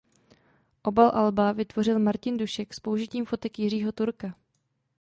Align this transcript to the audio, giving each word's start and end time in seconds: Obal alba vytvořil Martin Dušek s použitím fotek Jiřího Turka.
Obal 0.83 1.11
alba 1.13 1.51
vytvořil 1.51 1.99
Martin 1.99 2.37
Dušek 2.37 2.73
s 2.73 2.79
použitím 2.79 3.25
fotek 3.25 3.59
Jiřího 3.59 3.91
Turka. 3.91 4.35